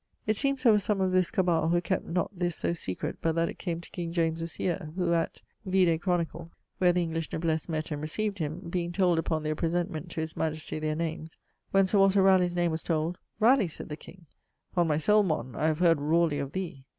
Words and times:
It 0.25 0.35
seemes 0.35 0.63
there 0.63 0.71
were 0.71 0.79
some 0.79 0.99
of 0.99 1.11
this 1.11 1.29
caball 1.29 1.69
who 1.69 1.79
kept 1.79 2.07
not 2.07 2.31
this 2.33 2.55
so 2.55 2.73
secret 2.73 3.19
but 3.21 3.35
that 3.35 3.49
it 3.49 3.59
came 3.59 3.81
to 3.81 3.89
king 3.91 4.11
James's 4.11 4.59
eare; 4.59 4.91
who 4.95 5.13
at... 5.13 5.43
(vide 5.63 6.01
Chronicle) 6.01 6.49
where 6.79 6.91
the 6.91 7.03
English 7.03 7.31
noblesse 7.31 7.69
mett 7.69 7.91
and 7.91 8.01
recieved 8.03 8.39
him, 8.39 8.61
being 8.67 8.91
told 8.91 9.19
upon 9.19 9.43
their 9.43 9.53
presentment 9.55 10.09
to 10.09 10.21
his 10.21 10.35
majesty 10.35 10.79
their 10.79 10.95
names, 10.95 11.37
when 11.69 11.85
Sir 11.85 11.99
Walter 11.99 12.23
Raleigh's 12.23 12.55
name 12.55 12.71
was 12.71 12.81
told 12.81 13.19
('Ralegh') 13.39 13.69
said 13.69 13.89
the 13.89 13.95
king 13.95 14.25
'On 14.75 14.87
my 14.87 14.97
soule, 14.97 15.21
mon, 15.21 15.55
I 15.55 15.67
have 15.67 15.77
heard 15.77 16.01
rawly 16.01 16.39
of 16.39 16.53
thee.' 16.53 16.83